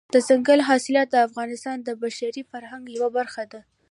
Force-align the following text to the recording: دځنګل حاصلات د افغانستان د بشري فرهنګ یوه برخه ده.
دځنګل 0.13 0.59
حاصلات 0.69 1.07
د 1.11 1.15
افغانستان 1.27 1.77
د 1.83 1.89
بشري 2.01 2.43
فرهنګ 2.51 2.83
یوه 2.97 3.09
برخه 3.17 3.43
ده. 3.51 3.61